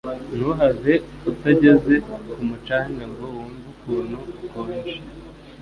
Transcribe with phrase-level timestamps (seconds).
[0.35, 0.93] Ntuhave
[1.31, 1.93] utageze
[2.31, 4.93] ku mucanga ngo wumve kuntu ukonje